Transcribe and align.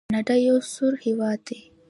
کاناډا 0.07 0.35
یو 0.47 0.57
سوړ 0.73 0.93
هیواد 1.05 1.39
دی. 1.47 1.59